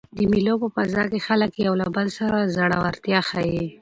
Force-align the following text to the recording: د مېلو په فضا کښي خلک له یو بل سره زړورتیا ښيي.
د 0.15 0.19
مېلو 0.31 0.53
په 0.63 0.67
فضا 0.75 1.03
کښي 1.11 1.19
خلک 1.27 1.51
له 1.57 1.61
یو 1.83 1.93
بل 1.97 2.07
سره 2.17 2.37
زړورتیا 2.55 3.19
ښيي. 3.29 3.61